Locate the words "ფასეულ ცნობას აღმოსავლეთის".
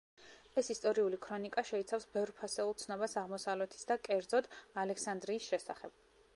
2.41-3.87